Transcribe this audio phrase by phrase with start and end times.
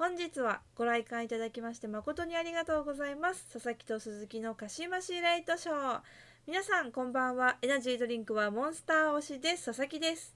[0.00, 3.46] 本日はご来館いただきまして誠にありがとうございます。
[3.52, 6.00] 佐々木と鈴木のかしましレイトショー。
[6.46, 7.58] 皆さんこんばんは。
[7.60, 9.66] エナジードリンクはモンスター推しです。
[9.66, 10.34] 佐々木です。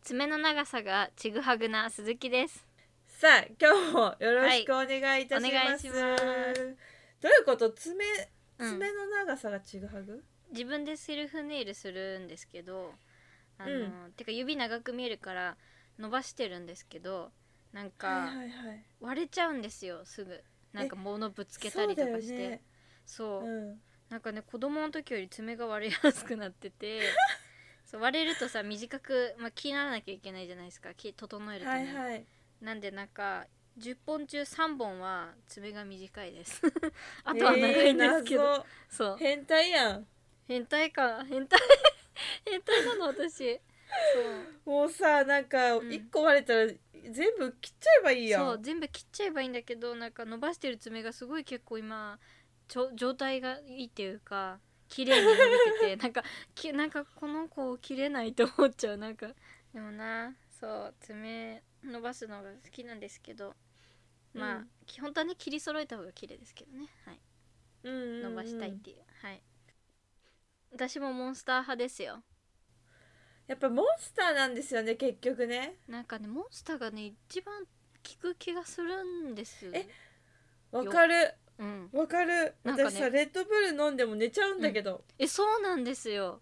[0.00, 2.66] 爪の長さがちぐはぐな鈴木です。
[3.06, 5.84] さあ今日もよろしくお願いいたします,、はいます。
[7.20, 7.68] どういうこと？
[7.68, 8.02] 爪
[8.60, 8.70] うん。
[8.70, 12.94] 爪の長さがちぐはぐ、自分でセルフネイルするんですけど
[13.58, 15.58] あの、うてか指長く見えるから
[15.98, 17.30] 伸ばしてるんですけど
[17.72, 18.30] なんか、
[19.00, 20.42] 割れちゃうんですよすぐ。
[20.72, 22.62] なんか物ぶつけたりとかして。
[23.04, 23.42] そう。
[23.42, 23.80] ねそう,、うん。
[24.08, 27.00] なんかね子供の時より爪が割れやすくなってて
[27.84, 30.94] そう割れるとさ短く、まあ、気にならなきゃいけないじゃないですか。
[30.94, 32.26] 気整えるとね、はいはい。
[32.60, 33.46] なんでなんか
[33.78, 36.60] 10本中3本は爪が短いです。
[37.24, 39.08] あとは長いんですけど、えーそう。
[39.12, 40.06] 謎変態やん。
[40.46, 41.24] 変態か。
[41.24, 41.58] 変態。
[42.44, 43.60] 変態なの私
[44.64, 45.92] もうさなんかうん。
[45.92, 46.66] 一個割れたら
[47.10, 48.46] 全部切っちゃえばいいやん。
[48.46, 52.18] そう全部切っちゃえばいいんだけどなんか伸ばしてる爪がすごい結構今
[52.68, 55.36] ちょ状態がいいっていうか綺麗に伸び
[55.80, 56.22] てて なんか
[56.54, 58.96] きなんかこの子切れないと思っちゃう。
[58.96, 59.28] なんか
[59.72, 63.56] でもなそう爪伸ばすのが好きなんですけど
[64.34, 64.70] まあ、うん。
[64.86, 66.88] 基本はね切り揃えた方が綺麗ですけどね。
[67.04, 67.20] はい。
[67.84, 68.22] うんうんうん。
[68.22, 69.42] 伸ばしたいっていう、はい。
[70.70, 72.22] 私もモンスター派ですよ
[73.52, 75.74] やっぱモンスターなんですよね結局ね。
[75.86, 77.68] なんかねモンスターがね一番効
[78.18, 79.86] く気がするんですえ
[80.70, 81.34] わかる。
[81.58, 81.90] うん。
[81.92, 82.54] わかる。
[82.64, 82.90] なんかね。
[82.90, 86.40] 私さレッドブル飲んでも寝ちゃうんだけど、えそうなんですよ。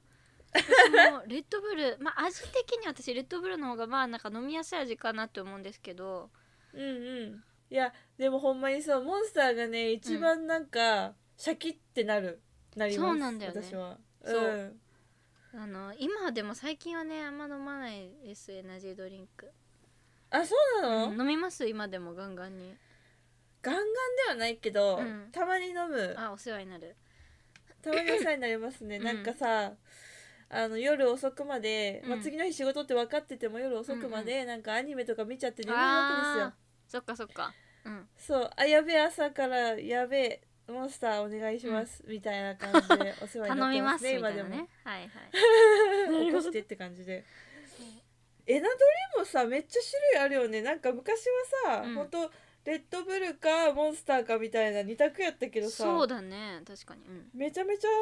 [0.55, 6.31] 私も レッドブルまあ味的には私レッドブルの方がまあなんか飲みやすい味かなって思うんですけど。
[6.72, 6.84] うん、う
[7.27, 7.44] ん。
[7.70, 12.41] いやでもほんまにそうモンスターがね一番なんか、シャキってなる。
[12.77, 13.62] なりますそうなんだよね。
[13.64, 13.98] 私は。
[14.25, 14.81] そうん
[15.53, 19.51] あの今でも最近はねあんま飲まないですエナジードリンク、
[20.31, 22.75] あそうなの、うん飲みます今でもガンガンに。
[23.62, 23.93] ガンガンで
[24.31, 25.28] はないけど、うん。
[25.33, 26.15] たまに飲む。
[26.17, 26.97] あお世話になる。
[27.83, 29.05] たまにお世話になりますね、うん。
[29.05, 29.73] なんかさ
[30.49, 36.44] あの夜遅くまで、まあ、うん次の日仕事って分かってても夜遅くまでなんかアニメとか見ちゃって眠いわけですよ。
[36.44, 36.53] あー
[36.91, 37.53] そっかそっか。
[37.84, 38.09] うん。
[38.16, 44.48] そうあやべえ朝からやべえモンスターお願いします、みたいな感じでお世話になってま ますね今でも。
[44.48, 44.69] ね。
[44.84, 46.26] はいはい。
[46.26, 47.25] 起こしてって感じで。
[48.47, 50.62] エナドリもさめっちゃ種類あるよね。
[50.62, 51.25] なんか昔
[51.66, 51.94] はさ、うん。
[51.94, 52.30] ほんと
[52.64, 56.60] レッドブルかモンスターかみたいな2択やったけどさそうだね。
[56.66, 57.03] 確かに。
[57.06, 57.30] うん。
[57.32, 57.94] めちゃめちゃ増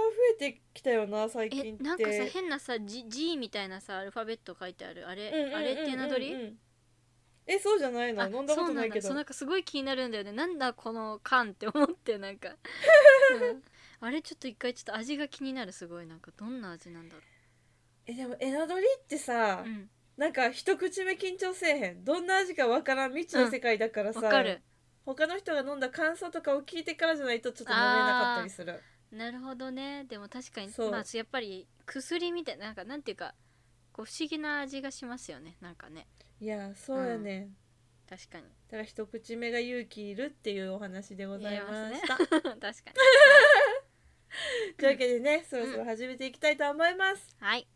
[0.46, 1.82] えてきたよな最近って。
[1.82, 5.08] えなんかさ変なさ G, G みたいなさアルファベット書いてある。
[5.08, 5.56] あれ、うんうんうんうんうん。
[5.56, 6.56] あれってエナドリ
[7.48, 8.22] えそうじゃないの？
[8.22, 9.08] あ飲んだことないけど。
[9.08, 10.32] そうなんかすごい気になるんだよね。
[10.32, 12.50] なんだこの缶って思ってなんか、
[13.40, 13.62] うん。
[14.00, 15.72] あれちょっと一回ちょっと味が気になる。
[15.72, 17.22] すごいなんかどんな味なんだろ
[18.06, 19.90] えでもエナドリってさ、ううん。
[20.16, 22.04] なんか一口目緊張せえへん。
[22.04, 24.62] どんな味かわからん未知の世界だからさ、わかる。
[25.04, 28.82] 他の人が飲んだ感想とかを聞いてからじゃないとちょっと飲めなかったりする。
[29.10, 30.04] なるほどね。
[30.04, 30.90] でも確かにそう。
[30.90, 33.34] まあやっぱり薬みたいななんかなんていうか
[33.92, 35.56] こう不思議な味がしますよね。
[35.60, 36.06] なんかね
[36.40, 37.50] いやそうやね、
[38.08, 38.44] 確かに。
[38.44, 42.44] だから一口目が勇気いるっていうお話でございました、 確かに。
[44.78, 47.66] というわけでねそろそろ始めていきたいと思います、はい。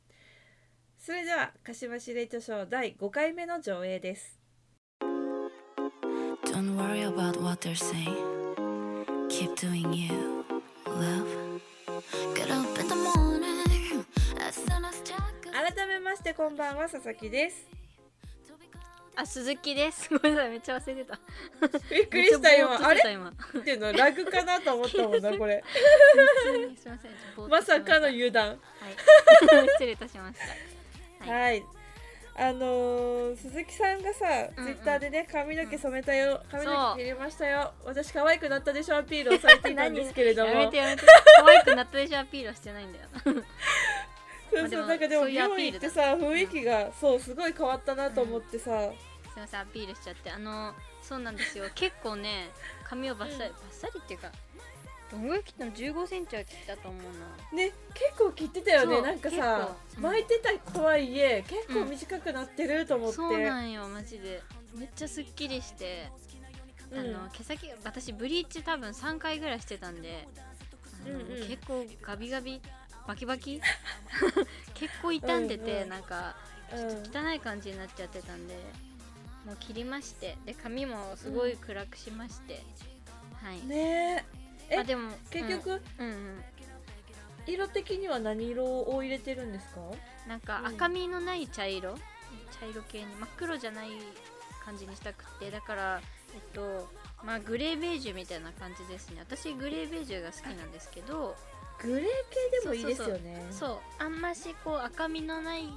[0.96, 4.38] それでは鹿島市レイトショー第5回目の上映です。
[6.44, 8.14] Don't worry about what they're saying.
[9.28, 10.44] Keep doing you,
[10.86, 11.26] love.
[12.36, 14.06] Get up in the morning.
[14.38, 17.81] As soon as Jack 改めましてこんばんは佐々木です
[19.14, 20.08] あ鈴木です。
[20.10, 20.50] ごめんなさい。
[20.50, 21.20] めっちゃ忘れてた。
[21.90, 22.86] びっくりした今。
[22.86, 23.00] あれ？
[23.00, 23.02] っ
[23.62, 25.62] ていうのラグかなと思ったもんなこれ。
[26.76, 28.48] すいませんまさかのし油断。
[28.48, 28.58] はい。
[29.76, 30.38] 失礼いたしまし
[31.26, 31.30] た。
[31.30, 31.62] はい、
[32.34, 36.42] あのー鈴木さんがさ、ツイッターでね髪の毛染めたよ。
[36.50, 37.74] 髪の毛切りましたよ。
[37.84, 40.52] 私可愛くなったでしょアピールをされていたんですけれども。
[40.52, 41.02] やめてやめて。
[41.36, 43.06] 可愛くなったでしょアピールはしてないんだよ
[44.52, 48.90] そうそうなんかでも美ピールだ容院ってさ雰囲気が、そうすごい変わったなと思ってさ、
[49.32, 50.30] すいませんアピールしちゃって。
[50.30, 51.64] あのそうなんですよ。
[51.74, 52.50] 結構ね
[52.84, 54.30] 髪をバッサリ、バッサリっていうか
[55.10, 57.56] どんぐらい切ったの？1 5センチは切ったと思うな。
[57.56, 59.02] ね結構切ってたよね。
[59.02, 60.02] なんかさ、うん。
[60.02, 64.42] 巻いてたとはいえ結構短くなってると思って、そうなんよマジで。
[64.74, 66.08] めっちゃすっきりして、
[66.90, 66.98] うん。
[66.98, 70.26] あの毛先私ブリーチ多分3回ぐらいしてたんで
[71.06, 71.48] うんうん。
[71.48, 72.60] 結構ガビガビ
[73.06, 73.60] バキバキ？
[74.74, 75.88] 結構傷んでて、うんうん。
[75.90, 76.36] なんか
[76.72, 77.28] うん。
[77.28, 78.54] 汚い感じになっちゃってたんで
[79.44, 80.36] もう切りまして。
[80.44, 82.62] で髪もすごい暗くしまして、
[83.42, 83.60] はい。
[83.66, 84.24] ね
[84.70, 84.78] え。
[84.78, 86.44] あでも結局、うん、うんうん。
[87.46, 89.80] 色的には何色を入れてるんですか？
[90.28, 90.66] なんかうん。
[90.74, 91.96] 赤みのない茶色、
[92.60, 93.06] 茶色系に。
[93.16, 93.88] 真っ黒じゃない
[94.64, 95.50] 感じにしたくて。
[95.50, 96.00] だから
[96.34, 96.88] えっと
[97.24, 99.16] まあグレーベージュみたいな感じですね。
[99.20, 101.36] 私グレーベージュが好きなんですけど
[101.82, 103.44] グレー系でもいいですよね。
[103.50, 105.68] そうあんましこう赤みのない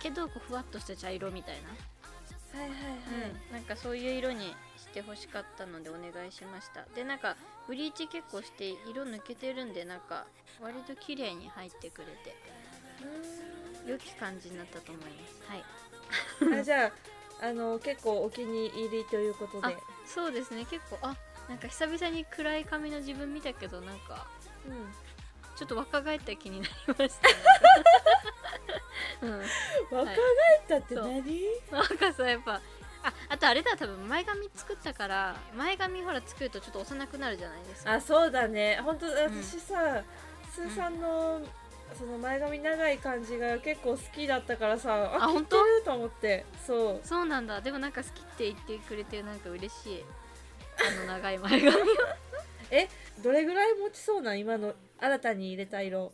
[0.00, 2.84] けどこうふわっとした茶色みたいな、はいはいは
[3.26, 6.84] い、うん、なんかそういう色にしてほしかったのでお願いしました。
[6.94, 7.36] でなんか
[7.66, 10.26] ブリーチ結構して色抜けてるんでなんか
[10.60, 12.36] 割と綺麗に入ってくれて。
[13.86, 16.50] 良き感じになったと思います。
[16.50, 16.60] はい。
[16.60, 16.92] あじゃ
[17.40, 19.74] ああの結構お気に入りということで。
[19.74, 20.66] あそうですね。
[20.66, 21.16] 結構あ
[21.48, 24.26] なんか久々に暗い髪の自分見たけどなんか
[24.66, 25.07] うん
[25.58, 27.28] ちょっと若返った気になりました、
[29.26, 29.42] うん。
[29.90, 30.18] 若返っ
[30.68, 32.60] たって何、なんかさやっぱ
[33.02, 37.92] ああとあれだ多分前髪作ったから前髪ほら作るとちょっと幼くなるじゃないですか。
[37.92, 38.80] あそうだね。
[38.84, 40.02] 本当私さ、
[40.52, 41.40] スーさんの、
[41.98, 45.62] その前髪長い感じが結構好きだったからさああ本当？
[45.64, 46.44] ると思って。
[46.66, 47.06] そう。
[47.06, 47.60] そうなんだ。
[47.60, 50.04] でもなんか好きって言ってくれてなんか嬉しい。
[50.80, 51.76] あの長い前髪
[53.22, 54.40] どれぐらい持ちそうなん？
[54.40, 56.12] 今の新たに入れた色。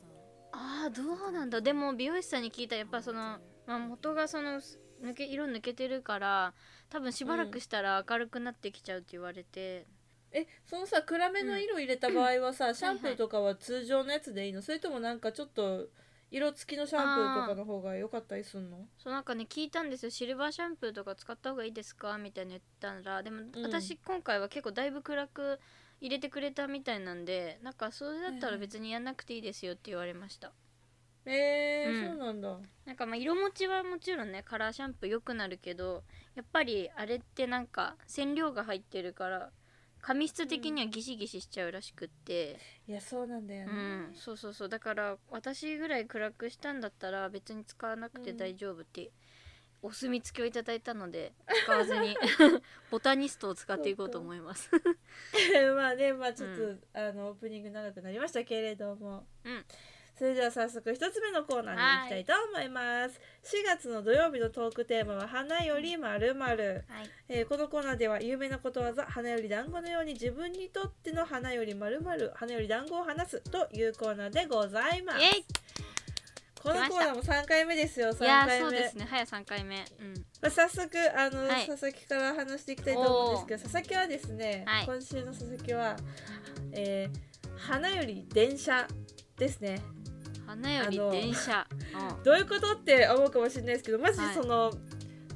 [0.53, 1.61] ああどうなんだ。
[1.61, 4.61] でも美容師さんに聞いたらやっぱその、まあ、元がその
[5.03, 6.55] 抜け色抜けてるから
[6.89, 9.87] 多分しばらくしたら明るくなってきちゃうって言われて、
[10.33, 14.63] えそのさ暗めの色入れた場合はさ、シャンプーとかは通常のやつでいいの？
[14.63, 15.89] それともなんかちょっと
[16.31, 18.87] 色付きのシャンプーとかの方が良かったりすんの？
[18.97, 20.11] そうなんかね聞いたんですよ。
[20.11, 22.17] シルバーシャンプーとか使った方がいいですか？
[22.17, 23.51] みたいな言ったらでも、ん。
[23.63, 25.59] 私今回は結構だいぶ暗く
[26.05, 30.53] 入れてくれたみたいなんでなんかそれだったら別にやんなくていいですよって言われました、
[31.25, 32.19] えーうん。
[32.19, 32.59] そうなんだ。
[32.85, 36.03] なんかまあ色持ちはもちろんねカラーシャンプー良くなるけど
[36.35, 39.51] やっぱりあれってなんか染料が入ってるから
[40.03, 42.59] 髪質的にはギシギシしちゃうらしくって。
[42.87, 44.69] いやそうなんだようね、ん、そうそうそう。
[44.69, 49.11] だから私ぐらい暗くしたんだったら別に使わなくて大丈夫って、
[49.85, 51.35] お墨付きをいただいたので
[51.65, 52.17] 使わずに
[52.91, 54.71] ボタニストを使っていこうと思います。
[55.77, 56.81] まあねまあちょっと、うん。
[56.95, 59.65] あのオープニング長くなりましたけれども、うん。
[60.17, 63.21] それでは早速一つ目のコーナーに行きたいと思います。
[63.43, 66.85] 4月の土曜日のトークテーマは花よりまるまる
[67.49, 75.19] このコーナーでは有名なことわざ花より団子のように自分にとっての花よりまるまる花より団子を話すというコーナーでございます
[76.65, 79.07] このコーナーも3回目ですよ3いやー回目そうですね。
[79.11, 79.77] 早3回目。
[80.01, 80.15] うん。
[80.41, 81.67] まあ、早速あの、はい。
[81.67, 84.87] 佐々木から話していきたいと思うんですけど佐々木はですね、はい。
[84.87, 85.97] 今週の佐々木は、
[86.73, 88.87] えー花より電車
[89.39, 89.81] ですね。
[90.47, 91.67] 花より電車。
[92.19, 92.23] うん。
[92.23, 94.35] どういうことって思うかもしれないですけどマジはい。
[94.35, 94.73] その、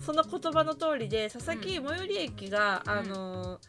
[0.05, 2.93] その言葉の通りで佐々木う最寄り駅が、うん。
[2.93, 3.61] あの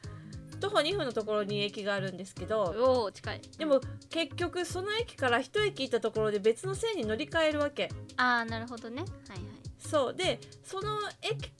[0.59, 3.41] 徒歩2分のところに駅があるんですけど、おお近い。
[3.57, 7.89] でも結局その駅から一駅行ったところで別の線に乗り換えるわけ。
[8.17, 9.01] ああなるほどね。
[9.01, 9.39] はいはい。
[9.79, 10.13] そう。
[10.13, 11.51] でその駅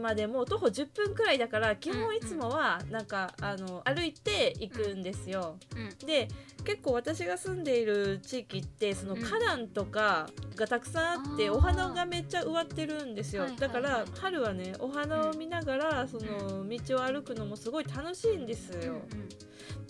[0.00, 6.28] までも徒歩10分くらいだから基本いつもはなんか、あの歩いて行くんですよ、うんで
[6.62, 9.22] 結構私が住んでいる地域ってそのうん。
[9.22, 14.04] 花壇とかがたくさんあって、お花がめっちゃ植わってるんですよ、だからはい。
[14.20, 19.28] 春はねお花を見ながらその道を歩くのもすごい楽しいんですよ、うん。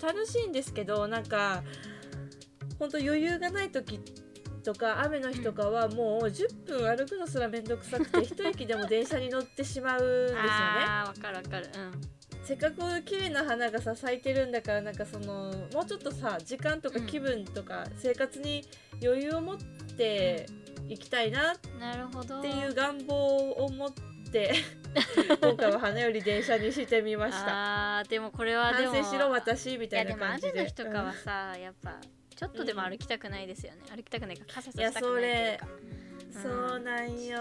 [0.01, 1.63] 楽しいんですけどなんか
[2.79, 4.01] 本当余裕がない時
[4.63, 10.45] とか雨の日とかはもう10分歩くのすら面倒くさくて 一駅でも電車に乗ってしまうんですよね。
[10.47, 12.01] ああわかるわかるうん
[12.45, 18.65] せっかく綺麗な花がさ咲いてるんだからなんかそのもうちょっとさ時間とかうん気分とか生活に
[19.03, 19.57] 余裕を持っ
[19.97, 20.47] て
[20.89, 23.15] いきたいなっなるほどていう願望
[23.53, 23.93] を持っ
[24.33, 24.53] て
[25.41, 27.99] 今回は花より電車にしてみました。
[27.99, 30.61] あーでもこれはでも反省しろ私みいたいなやでも雨感じで。
[30.63, 32.01] の日とかはさ、やっぱ
[32.41, 35.67] ちょっとでも歩きたくないですよね、歩きたくないか傘さしたくないっていうれか。
[35.67, 36.11] うん
[36.43, 37.39] そうなんよ。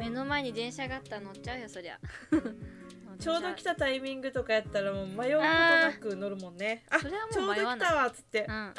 [0.00, 1.98] 目の前に電車があったら乗っちゃうよそりゃ。
[3.18, 6.84] ちょうど来たタイミングとかやったらもう迷うことなく乗るもんね。
[6.90, 7.88] あそれはちょうどもう迷わない。
[7.88, 8.44] 来たわっつって。
[8.46, 8.52] う。
[8.52, 8.74] ん、う ん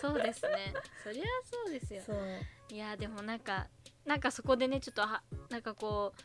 [0.00, 0.72] そうですね。
[1.04, 2.02] そりゃそうですよ。
[2.70, 3.66] いやでもなんか
[4.06, 6.22] なんかそこでねちょっとはなんかこう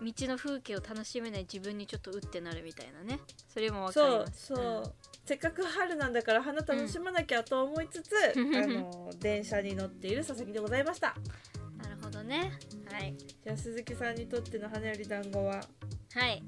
[0.00, 3.20] 道の風景を楽しめない自分にちょっとうってなるみたいなね。
[3.48, 4.94] それもわかりそうますそう、
[5.24, 11.14] せっかく春なんだから花楽しまなきゃと思いつつ、う んあの電車に乗っている佐々木でございました。
[11.16, 12.52] うんなるほどね。
[12.92, 13.16] はい。
[13.16, 15.64] じゃあ鈴木さんにとっての花より団子は？
[16.12, 16.42] はい。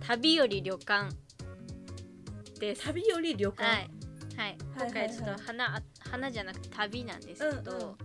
[0.00, 1.14] 旅より旅館。
[2.58, 2.82] です。
[2.84, 3.90] 旅より旅館、はい、
[4.36, 7.96] はい、はい今回ちょっと花、あ花じゃなくて旅なんですけど、うんうん。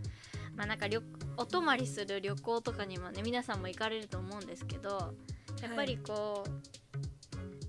[0.55, 1.01] まあなんか旅
[1.37, 5.13] お泊まりする旅行とかにもね皆さんも行かれると思うんですけど
[5.61, 6.51] やっぱりこう、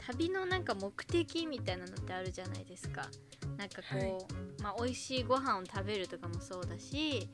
[0.06, 3.06] 旅のなんか目的みたいなのってあるじゃないですか。
[3.56, 4.26] なんかこ
[4.58, 7.28] う、まあ美味しいご飯を食べるとかもそうだし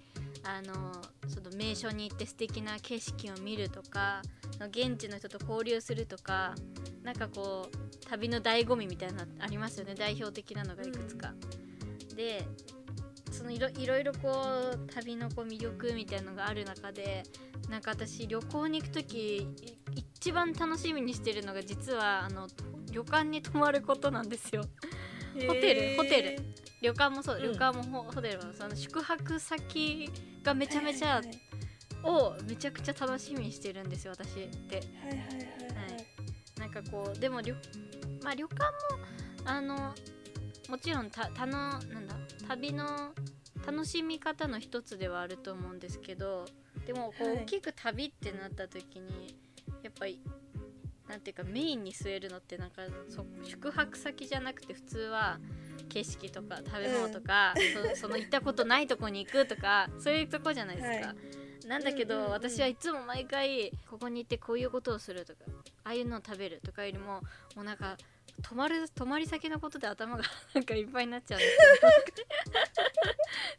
[0.44, 0.92] あの
[1.28, 4.22] その名所に行って素敵な景色を見るとか
[4.70, 6.54] 現地の人と交流するとか
[7.02, 11.34] なんかこう旅の醍醐味みたいなのありますよね代表的なのがいくつか。
[12.16, 12.44] で
[13.38, 14.32] そのいろいろいろこ
[14.74, 17.22] う旅のこう魅力みたいなのがある中で
[17.70, 19.36] なんか私旅行に行く時
[19.94, 22.48] い一番楽しみにしてるのが実はあの
[22.90, 24.62] 旅館に泊まることなんですよ。
[25.46, 26.38] ホテルホテル。
[26.82, 27.42] 旅館もそう、うん。
[27.44, 30.10] 旅館もホホテルもその宿泊先
[30.42, 31.24] がめちゃめちゃはい
[32.02, 34.76] をめちゃくちゃ楽しみにしてるんですよ私って。
[34.76, 35.26] はいはいはい。
[35.26, 35.42] は
[36.56, 36.60] い。
[36.60, 37.54] なんかこうでも旅
[38.22, 38.70] まあ旅館も
[39.44, 39.94] あの
[40.68, 42.17] もちろんたたのなんだ
[42.48, 43.12] 旅の
[43.66, 46.46] 楽しみ方の一つではあると思うんですけど
[46.86, 47.36] でもこう、はい。
[47.38, 49.36] 大きく旅ってなった時に
[49.82, 50.20] やっぱり
[51.08, 55.38] なんていうかメインに据えるのってなんかそ宿泊先じゃなくて普通は
[55.88, 57.54] 景色とか食べ物とか、
[57.94, 61.08] そ その行ったことないとこに行くとかそういうとこじゃないですか。
[61.08, 61.14] は
[61.66, 62.32] なんだけど、うんうんうん。
[62.32, 65.40] 私はいつも毎回ここに行ってこういうことをするとか
[65.84, 67.22] ああいうのを食べるとかよりも
[67.56, 67.96] もうなんか
[68.42, 70.22] 泊まる泊まり先のことで頭が
[70.54, 71.46] なんかいっぱいになっちゃうんで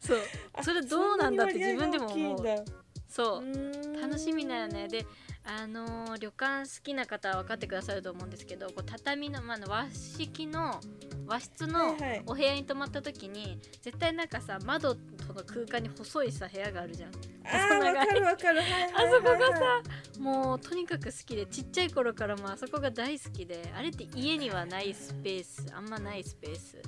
[0.00, 0.20] そう。
[0.54, 2.64] あそれどうなんだって自分でも思う。
[3.08, 4.00] そう。
[4.00, 4.88] 楽しみだよね。
[4.88, 5.06] で
[5.44, 10.80] あのー旅館好きな方は分かってくださると思うんですけどこう畳の、まあ、和式の
[11.26, 12.22] 和室のはいはい。
[12.26, 15.00] お部屋に泊まった時に、絶対なんかさ窓と
[15.32, 17.12] の空間に細いさ部屋があるじゃん
[17.44, 18.60] あー わかるわかる。
[18.60, 19.82] あそこがさ
[20.18, 26.82] もうとにかく好きでちっちゃい頃からもあそこが大好きであれって家にはないスペースあんまないスペース。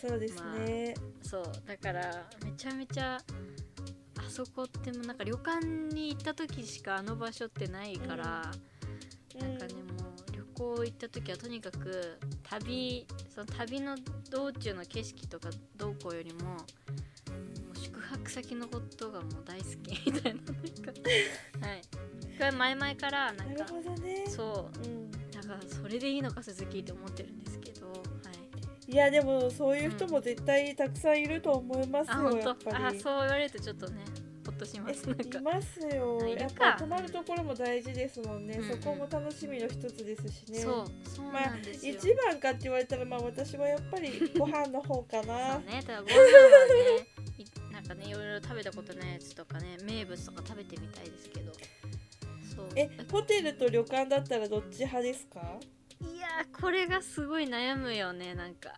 [0.00, 0.94] そうですね。
[1.22, 8.24] そうだからめちゃめちゃあそこってもうなんか旅館に行った時しかあの場所ってないから、
[9.34, 13.96] なんかねもう旅行行った時はとにかく旅その旅の
[14.30, 16.56] 道中の景色とかどうこうよりも
[18.10, 21.66] 泊先のことがもう大好きみたいななんか。
[21.66, 21.82] はい。
[22.38, 24.24] これ前々からなうんかるほどね。
[24.28, 24.84] そう。
[24.84, 25.10] うん。
[25.48, 27.92] なんかそれでいいのか鈴木って思ってるんですけどは
[28.88, 28.92] い。
[28.92, 32.48] いやでもそういう人も絶対たくさんいると思いますあよ、本当？
[32.48, 32.84] やっぱり。
[32.84, 34.04] あそう言われるとちょっとね
[34.46, 35.06] ほっとします。
[35.08, 35.24] なんか。
[35.24, 36.26] えいますよ。
[36.26, 38.80] やっぱ泊まるところも大事ですもんね、うんうん。
[38.80, 40.60] そこも楽しみの一つですしね。
[40.60, 40.84] そう。
[41.08, 45.82] そうまあなんですよ、一番かって言われたらまあ私はやっぱりご飯の方か そなうね。
[45.84, 47.06] ただご飯はね
[48.16, 51.52] ろいろ食べたことないやつとかね名物とか食べてみたいですけど。
[52.54, 52.68] そう。
[52.74, 55.40] えホテルと旅館だったらどっち派ですか？
[56.00, 58.72] いやーこれがすごい悩むよねなんか。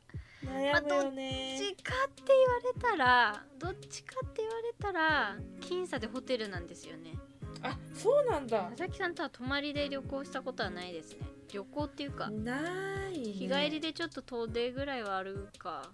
[0.44, 7.14] 悩むよどっねちかって言われたらどっちかって言われたら僅差でホテルなんですよね。
[7.62, 8.68] あそうなんだ。
[8.70, 11.26] 佐々木さんとは泊まりで旅行したことはないですね。
[11.52, 15.90] 旅行っていうかない、ね、日帰りでちょっと遠出ぐらいはあるか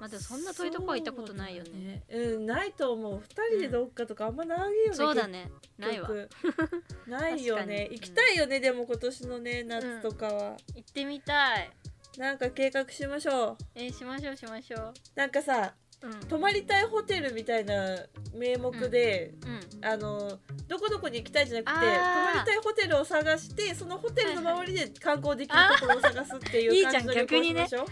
[0.00, 2.04] まあでもそんな遠いとこは行ったことないよね。
[2.08, 2.34] そうだね。
[2.34, 3.20] うんないと思う。
[3.20, 5.50] 二人でどっかとかあんまないよね、そうだね。
[5.76, 6.08] ないわ。
[7.06, 7.88] ないよね。
[7.90, 11.70] 行きたいよね、でも今年のね夏とかは、行ってみたい。
[12.16, 13.56] なんか計画しましょう。
[13.74, 14.94] えーしましょうしましょう。
[15.14, 16.20] なんかさうん。
[16.28, 17.98] 泊まりたいホテルみたいな
[18.34, 27.84] 名目で、うんあのどこどこに行きたいじゃなくてあ泊ーまりたいホテルを探してそのホテルの周りで観光できるところを探すっていいいうじゃん感じの旅行しましょう。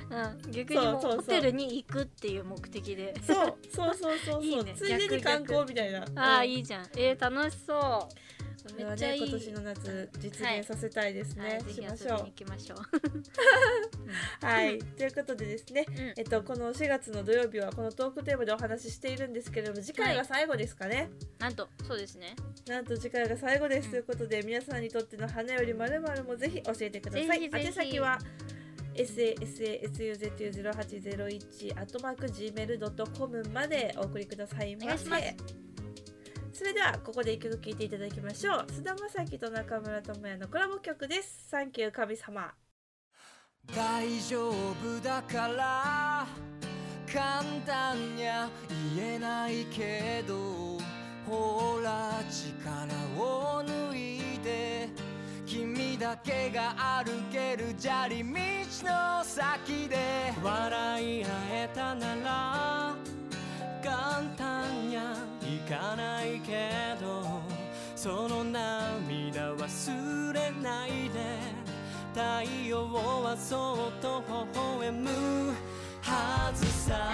[0.47, 3.15] うん、逆にホテルに行くっていう目的で。
[3.23, 4.43] そうそうそうそうそう。
[4.45, 4.75] いいね。
[4.77, 6.05] ついでに観光みたいな。
[6.17, 6.51] ああうん。
[6.51, 6.87] いいじゃん。
[6.97, 8.36] えー、楽しそう
[8.73, 12.33] これはめっちゃいい、ね今年の夏実現させたいですね、はい、ぜしましょう。
[12.33, 12.79] きましょう。
[14.45, 14.79] はい。
[14.79, 15.95] ということでですねうん。
[16.17, 22.35] えっと、この4月の土曜日はこのトークテーマでお話ししているんですけれども次回が最後ですかね、なんとそうですね。
[22.69, 23.91] なんと次回が最後です、うん。
[23.93, 27.45] ということで皆さんにとっての花よりまるもぜひ教えてください。
[27.45, 28.19] 宛先は
[28.95, 34.87] sasasuzu0801 アットマーク gmail.com までお送りくださいませ。
[34.87, 35.66] お願いします
[36.57, 38.67] それではここで一曲聴いていただきましょう。
[38.73, 41.49] 菅田将暉と中村智也のコラボ曲です。
[41.51, 42.51] サンキュー神様。
[43.75, 46.27] 大丈夫だから
[47.13, 48.49] 簡単にゃ
[48.97, 50.79] 言えないけど
[51.29, 52.87] ほら力
[53.23, 54.89] を抜いて
[55.45, 58.31] 君だけが歩ける砂利道
[58.83, 62.95] の先で笑い合えたなら
[63.83, 65.36] 簡単にゃ
[65.67, 66.71] かないけ
[67.01, 67.43] ど
[67.97, 71.21] その涙忘れないで
[72.15, 75.09] 太陽はそっと微笑む
[76.03, 77.13] はずさ。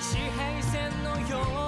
[0.00, 1.59] 地平線のよう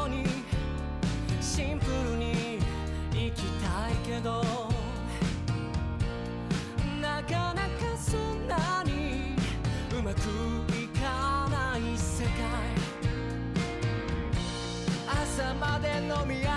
[16.13, 16.52] いか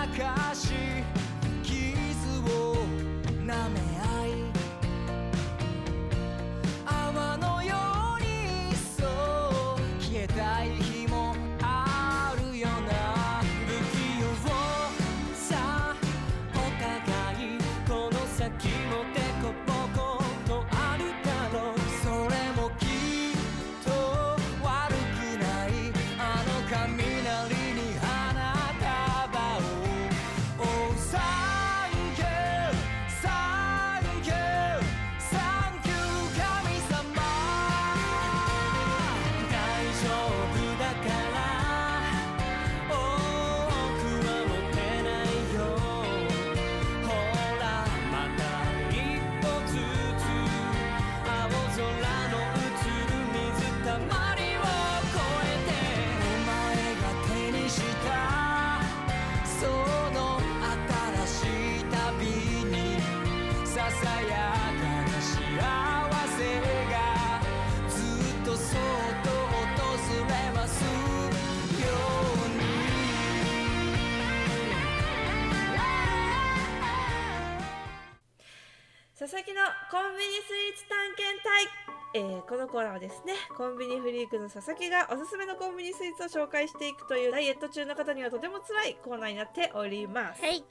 [82.75, 83.36] コーナーはですね。
[83.55, 90.62] コンビニフリークの佐々木がおすすめのコンビニスイーツを紹介していくというダイエット中の方にはとても辛いコーナーになっております、はい。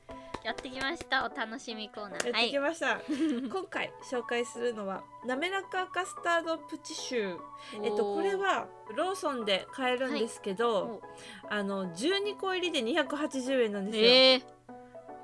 [0.45, 1.25] やってきました。
[1.25, 2.27] お楽しみコーナー。
[2.27, 3.01] やってきはいました、
[3.51, 7.41] 今回紹介するのは滑らかカスタードプチシュー。
[7.83, 11.03] えっとこれはローソンで買えるんですけど、お
[11.49, 14.43] あの12個入りで280円なんですよ、えー、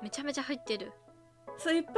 [0.01, 0.91] めちゃめちゃ入ってる
[1.63, 1.93] そういっぱい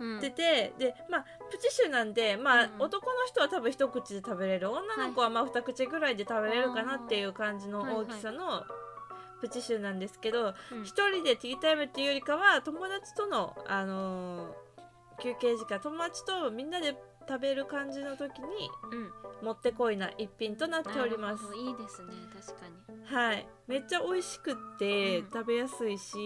[0.00, 2.82] うん入ってて、でまあプチシューなんでまあ、うんうん。
[2.82, 4.70] 男の人は多分一口で食べれる。
[4.70, 8.64] 女の子はまあ二口ぐらいで食べれるかなっていう感じの大きさの
[9.40, 10.82] プチシューなんですけどうん。
[10.84, 14.70] 一、人でティータイムっていうよりかは友達との、あのー
[15.20, 16.96] 休憩時間友達とみんなで
[17.30, 18.46] 食べる感じの時に
[18.90, 19.46] うん。
[19.46, 21.44] もってこいな一品となっております。
[21.56, 23.04] いいですね確かに。
[23.04, 23.46] はい。
[23.68, 25.30] めっちゃ美味しくってうん。
[25.32, 26.18] 食べやすいし、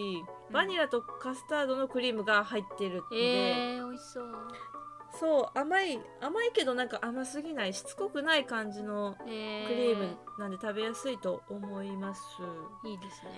[0.48, 0.52] うん。
[0.52, 4.32] バニラとカスタードのクリームが入ってるんで、えー、美味しそう。
[5.20, 12.20] そう甘い甘いけどなんか甘すぎないしつこくない感じのえー、クリームなんで食べやすいと思います、
[12.84, 13.30] いいですね。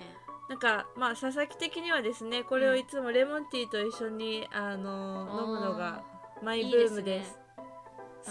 [0.49, 6.03] なんかまあ佐々木的にはですねこれをいつもレモンティーと一緒にあの飲むのが
[6.41, 7.46] マイブームですね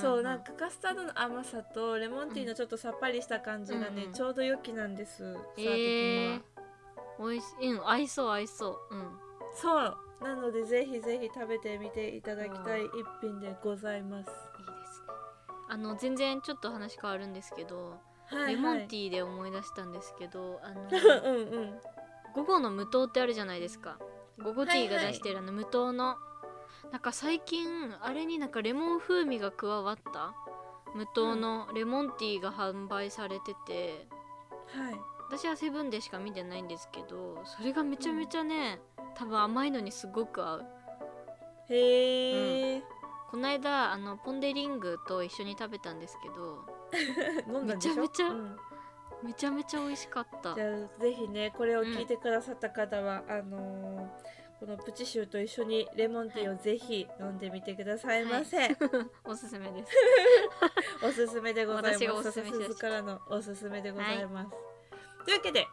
[0.01, 0.25] そう、うんうん。
[0.25, 4.13] なんかカスタードの甘さとレモンティーのちょっとさっぱりした感じがね、うんうん。
[4.13, 6.41] ちょうど良きなんです、さあ的には、えー、
[7.19, 7.73] 美味しい。
[7.73, 8.95] うん合いそう合いそう。
[8.95, 9.19] うん。
[9.55, 9.97] そう。
[10.23, 14.31] なのでぜひぜひ食べてみていただきたい一品でございます。
[14.31, 15.07] いいですね。
[15.69, 21.81] あの全然ちょっと話変わるんですけど、はい、はい、レモンティーで思い出したんですけどあの うんうん。
[22.35, 23.99] 午後の無糖ってあるじゃないですか。
[24.43, 26.19] 午後ティーが出してるあの無糖の、
[26.93, 27.67] なんか最近
[28.01, 30.35] あれになんかレモン風味が加わった？
[30.95, 34.07] 無糖のレモンティーが販売されてて、
[34.69, 34.95] はい。
[35.29, 38.79] 私はセブンでしか見てないんですけどそれがめちゃめちゃね、
[39.17, 40.65] 多分甘いのにすごく合う。
[41.69, 42.83] へえ、
[43.31, 46.65] この間あのポン・デ・リングと一緒に食べたんですけど
[47.53, 48.01] 飲んだんでしょ？
[48.01, 48.57] めちゃめちゃうん。
[49.23, 50.55] めちゃめちゃ美味しかった。
[50.55, 54.09] じゃあぜひねこれを聞いてくださった方は、あのー
[54.59, 58.77] このプチシューと一緒にレモンティーをぜひ飲んでみてくださいませ、
[59.25, 59.93] おすすめです。
[61.05, 62.11] おすすめでございます。
[62.11, 64.51] おすすめからのおすすめでございます、
[65.25, 65.67] というわけで、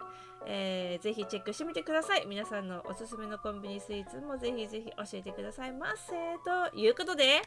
[0.45, 2.25] えーぜひチェックしてみてください。
[2.25, 6.11] 皆さんのおすすめのコンビニスイーツもぜひぜひ教えてくださいませ
[6.43, 7.41] ということで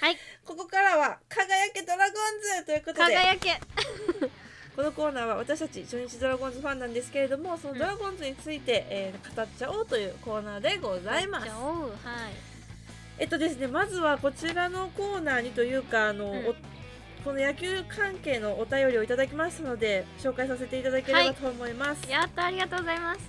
[0.00, 0.16] はい。
[0.44, 3.14] ここからは輝けドラゴンズということで。
[3.14, 3.60] 輝け
[4.78, 11.80] このコーナーは私たち初日ドラゴンズファンなんですけれどもそのドラゴンズについて、えー語っちゃおうというコーナーでございますじゃあおう。
[11.80, 11.92] はい。
[13.18, 16.46] えっとですねまずはこちらのコーナーにというかあの、うん。
[16.46, 16.54] お
[17.24, 23.20] この野球関係のお便りをいただきましたので紹介させていただければと思います、やったありがとうございます。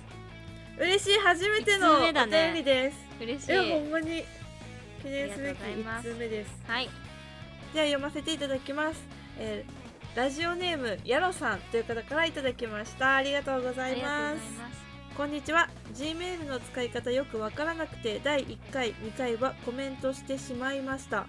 [0.78, 3.52] 嬉しい初めてのお便りです、嬉しい。
[3.52, 4.22] いやほんまに
[5.02, 6.08] 記念すべきありがとうございます。
[6.08, 6.88] 1通目ですはい。
[7.74, 9.02] では読ませていただきます、
[9.36, 9.79] えー
[10.16, 13.16] ラジオネームやろさんという方からいただきました。
[13.16, 14.40] ありがとうございます。
[15.16, 15.68] こんにちは。
[15.94, 21.26] Gmail の使い方よくわからなくて第1回2回はコメントしてしまいました。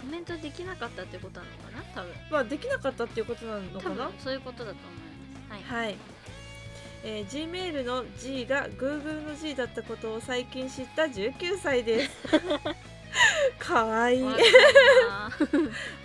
[0.00, 1.82] コメントできなかったってことなのかな？
[1.94, 2.12] 多分。
[2.30, 3.94] まあできなかったっていうことなの多かな？
[4.06, 4.76] 分そういうことだと
[5.50, 5.72] 思います。
[5.72, 5.84] はい。
[5.84, 5.96] はい、
[7.04, 12.10] えー Gmail の G が Google の G だったことを最近知った19歳です。
[13.60, 14.24] かわいい。
[14.24, 14.36] わ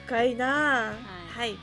[0.08, 0.90] かいな。
[0.94, 1.56] あはいはい。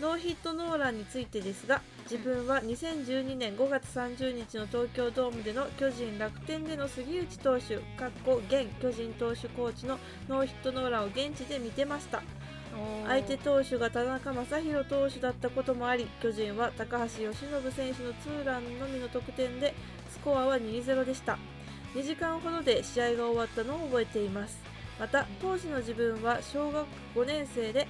[0.00, 12.24] ノーヒットノーランについてですが自分は2012年5月30日の東京ドームでの巨人楽天での杉内投手かっこ現巨人投手コーチのノーヒットノーランを現地で見てました。
[13.06, 19.76] 相手投手が田中将大投手だったこともあり巨人は高橋由伸選手のツーランのみの得点で
[20.10, 21.38] スコアは2-0でした。
[21.94, 24.58] 2時間ほどで試合が終わったのを覚えています。
[24.98, 27.86] また当時の自分は小学5年生で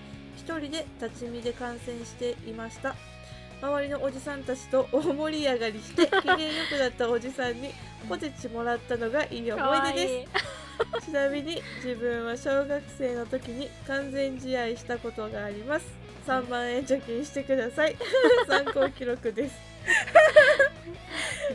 [0.46, 2.94] 1人で立ち見で観戦していました。
[3.62, 7.74] 周りのおじさんたちと 大盛り上がりして機嫌よくなったおじさんに
[8.08, 10.26] ポテチもらったのがいい思い出で
[11.00, 11.04] す。
[11.04, 15.86] ちなみに自分は小学生の時に完全試合したことがあります。
[16.26, 17.96] 3万円貯金してください。
[18.48, 19.56] 参考記録です、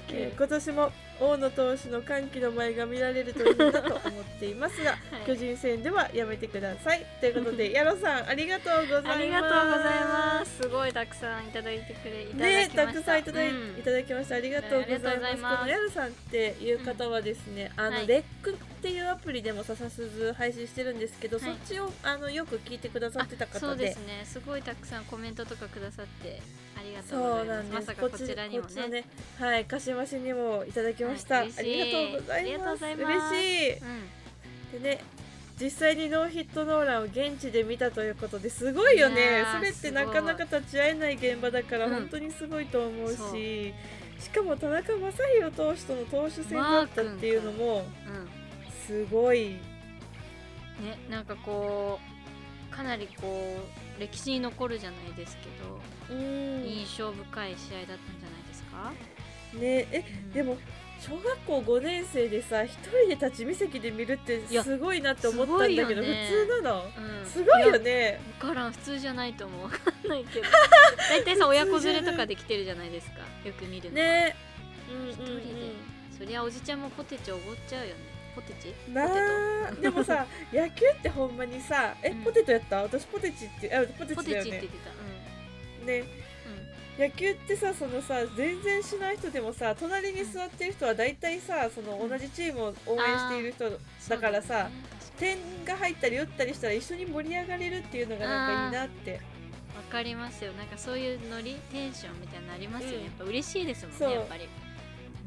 [0.09, 4.91] えー今年も大野投手の歓喜の前が見られるといいなと思っていますが、
[5.23, 5.25] い。
[5.25, 7.05] 巨人戦ではやめてください。
[7.21, 9.09] ということで矢野さんありがとうございます。
[9.11, 10.57] ありがとうございます。
[10.57, 12.87] すごいたくさんいただいてくれいただねきました。
[12.87, 13.79] たくさんいただい,、うん。
[13.79, 14.35] いただきました。
[14.35, 15.07] ありがとうございます。
[15.07, 15.57] ありがとうございます。
[15.57, 18.07] このヤルさんっていう方はですね、あの、はい。
[18.07, 21.45] レックっていうアプリでも笹鈴配信してるんですけど、はい。
[21.45, 24.25] そっちをあのよく聞いてくださってたあそう方でですね。
[24.25, 26.41] すごいたくさんコメントとかくださって。
[26.41, 27.71] ありがとうごそうなんです。
[27.71, 28.67] ざいますまさかこちらにもね。
[28.67, 29.05] こっちのね
[29.39, 31.53] はい鹿島市にもいただきました、はい。
[31.57, 32.67] ありがとうございます。
[32.67, 32.85] ます。
[32.85, 33.73] 嬉しい。
[33.73, 34.83] うん。
[34.83, 35.01] でね
[35.59, 41.93] 実際にノーヒットノーランを現地で見たということですごいよいねそれってなかなか立ち会えない現場だからうん。
[41.93, 43.35] 本当にすごいと思うし、そう。
[44.21, 47.85] しかも田中将大投手との投手戦だったっていうのもうん。
[48.85, 49.49] すごい。
[49.49, 49.59] ね
[51.09, 52.14] なんかこう
[52.75, 53.57] かなりこ
[53.97, 56.63] う歴史に残るじゃないですけど、うん。
[56.63, 58.93] ね印象深い試合だったんじゃないですか、
[59.61, 60.31] えうん。
[60.33, 60.57] でも
[60.99, 66.27] 小学校5年生でさ一人で立ち見席で見るってすごいなって思ったんだけど、ね。
[66.29, 66.83] 普通なの？
[66.83, 67.25] うん。
[67.25, 69.69] すごいよやね分からん普通じゃないと思う。
[69.69, 70.47] 分かんないけど。
[71.09, 74.05] 大体さ親子連れとかで来てるじゃないですかよく見るのは。
[74.05, 74.35] ね。
[74.91, 75.09] うん。
[75.09, 75.95] 一人で。
[76.17, 78.73] そりゃおじちゃんもポテチおごっちゃうよねポテチ？
[78.91, 82.23] なあでもさ 野球ってほんまにさえ、うん。
[82.23, 82.83] ポテトやった？
[82.83, 84.51] 私ポテチってあポテポチだよね。
[84.51, 84.89] テチって言って
[85.81, 85.85] た。
[85.85, 87.03] ねうん。
[87.03, 87.09] うん。
[87.09, 93.69] 野球ってさそのさ全然しない人でもさ隣に座ってる人は大体さその同じチームを応援している人
[94.09, 94.69] だからさ、
[95.19, 99.21] 点が入ったり打ったりしたら一緒に盛り上がれるっていうのがなんかいいなって。
[99.75, 100.53] わかりますよ。
[100.53, 103.03] なんかそういうノリテンションみたいなのありますよね、うん。
[103.03, 104.47] やっぱ嬉しいですもんねやっぱり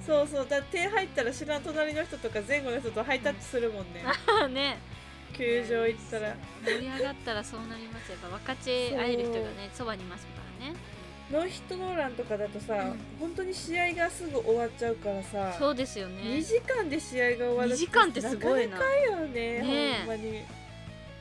[0.07, 4.13] そうそうだ点入ったら知らん隣の人とか前後の人とハイタッチするもんね、あ
[4.45, 4.79] あね。
[5.35, 6.37] 球場行ったら。
[6.65, 10.75] 盛り上がったらそうなりますよやっぱ分かち合える人がねそばにいますからね。
[11.31, 13.01] ノーヒットノーランとかだとさ、うん。
[13.21, 16.23] 本当に試合がすぐ終わっちゃうからさそうですよね。
[16.23, 18.79] 2時間で試合が終わる2時間ってすごいな。
[18.79, 19.63] なかよねね。
[19.67, 20.31] えほんまに。
[20.31, 20.35] い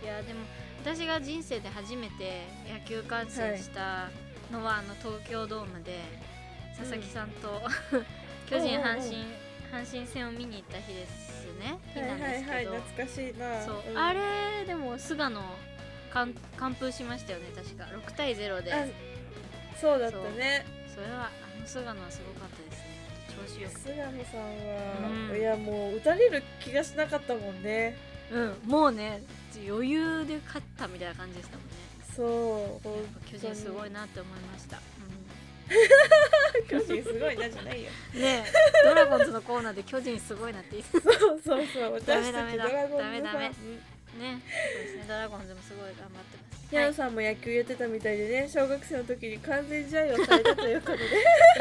[0.05, 0.45] やでも
[0.83, 4.09] 私が人生で初めて野球観戦した
[4.51, 5.99] のは、あの東京ドームで
[6.77, 7.61] 佐々木さんと、
[8.49, 9.25] 巨人阪神
[9.71, 11.77] 阪神戦を見に行った日ですね。
[11.93, 13.61] 日はいはいなんですけど、はい懐かしいな。
[13.61, 13.97] そう、ん。
[13.97, 15.41] あれでも菅野
[16.13, 17.83] 完完封しましたよね確か。
[17.83, 18.73] 6対0で。
[18.73, 18.85] あ
[19.79, 20.65] そうだったね。
[20.93, 22.87] それはあの菅野はすごかったですね。
[23.27, 23.75] 調子よく。
[23.75, 25.37] て菅野さんは、うん。
[25.37, 27.97] いやもう打たれる気がしなかったもんね。
[28.31, 28.57] うん。
[28.65, 29.21] もうね
[29.67, 31.73] 余裕で勝ったみたいな感じでしたもんね。
[32.15, 34.81] そう巨人すごいなって思いました、巨
[37.01, 37.89] 人すごいなじゃないよ。
[38.13, 44.41] うん、ねえドラゴンズのコーナーで巨人すごいなって言ってそうそうそう私たちダメだドラゴンズダメダメファンうんね
[44.73, 46.75] そうですねドラゴンズもすごい頑張ってます。
[46.75, 51.03] ヤンさんも野球やってたみたいでね小学生の時に完全試合をされたということで。
[51.05, 51.07] い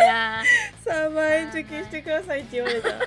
[0.00, 0.42] や
[0.84, 2.88] 3万円貯金してくださいって言われた。
[2.88, 2.98] ー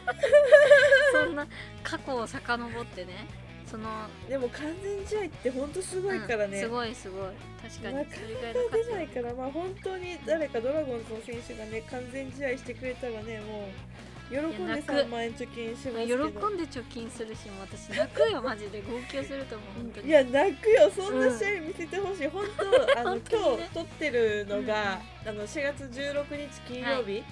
[1.26, 1.46] そんな
[1.84, 3.28] 過去を遡ってね
[3.70, 3.90] その
[4.28, 7.30] でも完全試合ってほんとすごいからね、うんすごいすごい
[7.70, 14.94] 確かになかそれぐらいなか出の価値ないからまあ本当に誰かドラゴンズの選手がね完全試合してくれたらねもう喜んでいや泣く。
[14.94, 18.82] 3万円貯金しますけ喜どんで貯金するし私泣くよマジで。
[18.82, 20.08] 号泣すると思う本当に。
[20.08, 20.92] いや泣くよ。
[20.92, 23.58] そんな試合見せてほしい、本当あの本当にね。
[23.58, 27.24] 今日撮ってるのが、あの4月16日金曜日、はい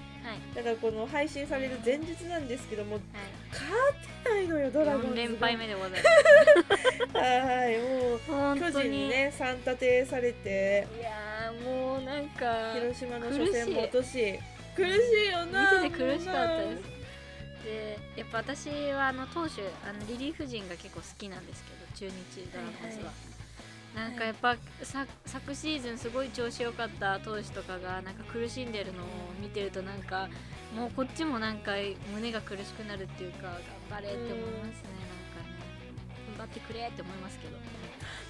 [0.56, 3.02] だからこの配信される前日なんですけどもはい。
[3.52, 3.68] 勝
[4.24, 5.92] てないのよドラゴンズ4が連敗目でござい
[7.14, 7.78] はい
[8.32, 10.88] もう巨人にね3立てされて。
[11.00, 14.40] いやーもうなんか広島の初戦も落とし。
[14.76, 14.90] 苦し
[15.28, 16.84] いよな見てて苦しかったです。
[17.64, 23.37] でやっぱ私はあの投手あのリリーフ陣が結構好きなんですけど中日ドラゴンズは、はい
[23.96, 29.06] なんかやっぱ、さ昨シーズンすごい調子良かった投手とかがなんか苦しんでるのを
[29.42, 30.30] 見てるとなんか
[30.76, 31.72] もうこっちもなんか
[32.14, 33.44] 胸が苦しくなるっていうか
[33.90, 34.90] 頑張れって思いますね。
[35.02, 35.56] なんかね
[36.38, 37.58] 頑張ってくれって思いますけど。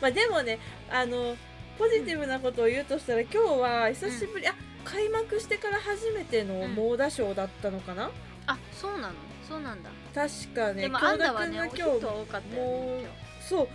[0.02, 1.36] まあでもねあの
[1.78, 4.54] ポジティブなことを言うとしたら今日は久しぶり、あ
[4.86, 8.10] 開幕してから初めての猛打賞だったのかな、
[8.46, 9.14] あそうなの？
[9.48, 9.90] そうなんだ。
[10.16, 13.08] 確かねでも京田アンダはね今日多かったよね
[13.42, 13.68] そう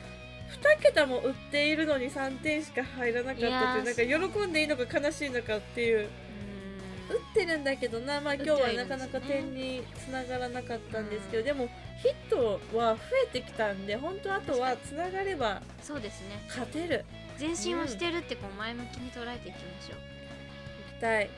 [0.61, 6.09] 2桁も売っているのに3点しか入らなかったっていうなんか喜んでいいのか悲しいのかっていう。
[6.09, 6.23] 今
[7.13, 11.69] 打ってるんだけどな、まあ、今日はなかなか点につながらなかったんですけど、でも
[12.03, 16.43] ヒットは増えてきたんで本当あとはつながればうんそうですね。
[16.49, 17.05] 勝てる。
[17.39, 19.99] 前進をしてるってこう前向きに捉えていきましょう。
[20.91, 21.31] いきたい。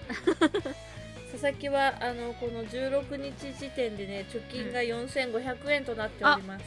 [1.35, 6.65] 佐々木はあのこの16日時点でね貯金が4500円となっております、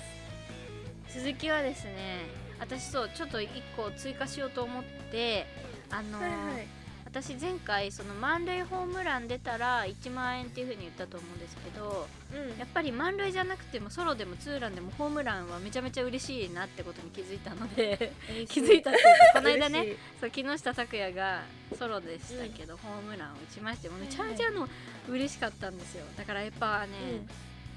[1.10, 2.22] 鈴木はですね
[2.60, 5.46] 私そうちょっと1個追加しようと思って
[5.90, 6.68] あのーはいはい。
[7.06, 12.60] 私前回その満塁ホームラン出たら1万円っていう風に言ったと思うんですけどうん。
[12.60, 18.12] やっぱり満塁じゃなくてもソロでもツーランでもホームランはめちゃめちゃ嬉しいなってことに気づいたので
[18.50, 21.44] 気づいたっていうかこの間ねそう木下拓哉が
[21.80, 24.68] ソロでしたけど、ホームランを打ちましてめちゃめちゃあの
[25.10, 26.06] 嬉しかったんですよ。
[26.18, 27.26] だからやっぱね、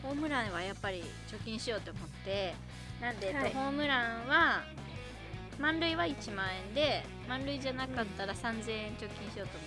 [0.02, 2.54] ホームランはやっぱり貯金しようと思って
[3.00, 4.62] なんで、えっとはいホームランは
[5.58, 9.58] 満塁は1万円で満塁じゃなかったら3000円貯金しようと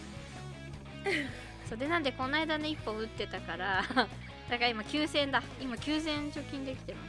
[1.06, 1.32] 思いま
[1.63, 3.84] す、そうでなんでこの間ね1本打ってたから
[4.50, 5.41] だから今9000円だ。
[5.60, 7.02] 今9000円貯金できてま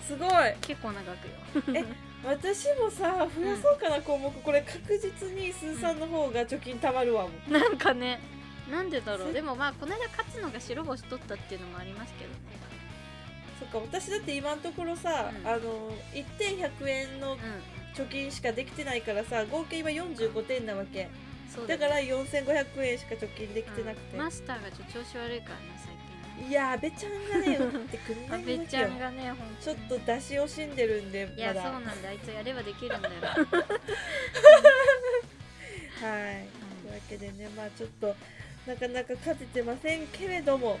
[0.00, 0.06] す。
[0.08, 0.30] すごい。
[0.60, 1.84] 結構長くよ。
[2.24, 4.30] 私もさ増やそうかな項目。
[4.40, 8.20] これ確実にスーさんの方が貯金たまるわもんなんかね
[8.70, 9.28] なんでだろう。
[9.28, 12.36] せでもまあこの間勝つのが白星取ったっていうのもありますけどね
[13.58, 15.46] そっか私だって今のところさ、うん。
[15.46, 17.38] あの1点100円のう
[17.94, 21.08] 貯金しかできてないからさ合計今45点なわけ。
[21.68, 26.44] だから4500円しか貯金できてなくて、うんマスターがちょっと調子悪いからね最近。
[26.46, 27.12] ねいや阿部ちゃん
[27.42, 32.08] がね打ってくんないんですよ ちゃんがねほんちょっと出し惜しんでるんでいやそうなんだ。
[32.08, 33.46] あいつやればできるんだよ、 はい。
[36.82, 38.16] というわけでねまあちょっと
[38.66, 40.80] なかなか勝ててませんけれどもはい。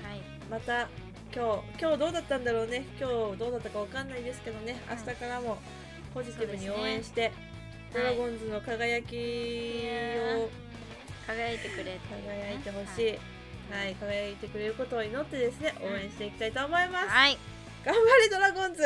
[0.50, 0.88] また
[1.34, 2.86] 今日今日どうだったんだろうね。
[2.96, 4.80] 今日どうだったかわかんないですけどね。
[4.88, 5.58] うん明日からも
[6.14, 7.32] ポジティブに応援して、
[7.92, 9.16] ドラゴンズの輝き
[10.36, 10.48] を
[11.26, 13.18] 輝いてくれ輝いてほしい、
[13.72, 17.36] はい、輝いてくれることを祈ってですね応援していきたいと思います、はい。
[17.84, 18.82] 頑張れドラゴンズ。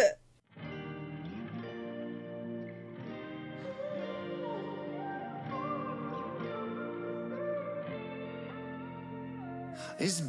[10.00, 10.22] It's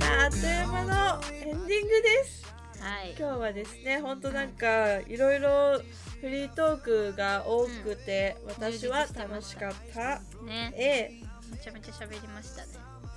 [0.00, 2.44] ああっという間のエンディングです。
[2.80, 3.14] はい。
[3.18, 5.80] 今日はですねほんとなんかいろいろ
[6.20, 10.20] フリートークが多くて、私は楽しかった。
[10.44, 10.72] ね。
[10.74, 12.68] A めちゃめちゃ喋りましたね。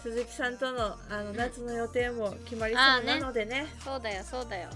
[0.04, 3.68] 鈴木さんとのあの夏の予定も決まりそうなのでね。
[3.84, 4.70] そうだよそうだよ。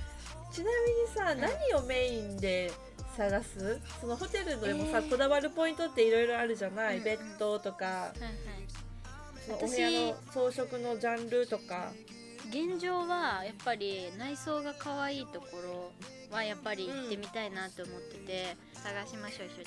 [0.51, 2.71] ちなみにさ、何をメインで
[3.17, 3.79] 探す？
[3.99, 5.09] そのホテルでもさ、えー。
[5.09, 7.03] こだわるポイントっていろいろあるじゃない、うん。
[7.03, 7.85] ベッドとか。
[7.85, 8.31] はいはい
[9.45, 11.91] そのお部屋の装飾のジャンルとか。
[12.49, 15.91] 現状はやっぱり内装が可愛いところ
[16.35, 19.65] はやっぱり行ってみたいなと思ってて、探しましょう一緒に。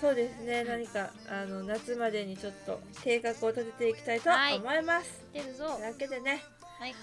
[0.00, 4.56] そうですね、何かあの夏までにちょっと計画を立てていきたいとはい。
[4.56, 5.74] 思います、出るぞ。
[5.74, 6.42] というわけでね。
[6.78, 6.94] はい。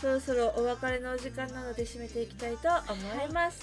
[0.00, 3.60] そろそろお別れのお時間なので締めていきたいと思います、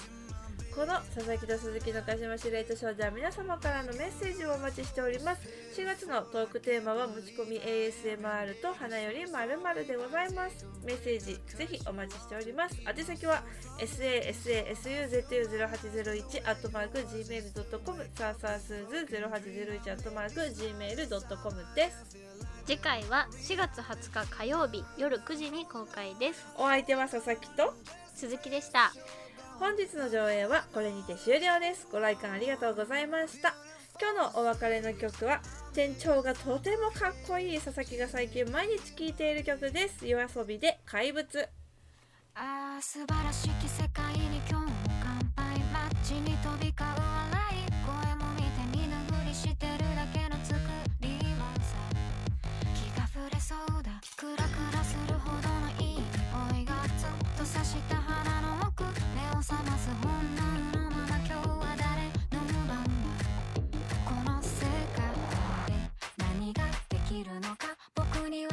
[0.74, 5.42] この佐々木と鈴木の鹿島シレイトショーでは皆様からのメッセージをお待ちしております。
[5.76, 10.64] 4月のトークテーマは持ち込み ASMR と花よりまるでございます。
[10.82, 12.80] メッセージぜひお待ちしております。
[12.88, 13.42] 宛先は
[13.78, 22.16] sasasuzu0801 アットマーク gmail.com サーサースーズ0801アットマーク gmail.com です。
[22.64, 26.46] 次回は4月20日火曜日夜9時に公開です。
[26.56, 27.74] お相手は佐々木と
[28.14, 28.92] 鈴木でした
[29.62, 31.86] 本日の上映はこれにて終了です。
[31.92, 33.54] ご来館ありがとうございました。
[34.00, 35.40] 今日のお別れの曲は
[35.72, 40.04] 店長がとてもかっこいい佐々木が最近毎日聴いている曲です。
[40.04, 41.48] 夜遊びで怪物。
[42.34, 45.60] ああ素晴らしき世界に今日も乾杯。
[45.94, 47.70] 街に飛び交う笑い。
[47.86, 49.71] 声も見て見ぬふりして
[67.12, 67.76] きるのか？
[67.94, 68.52] 僕には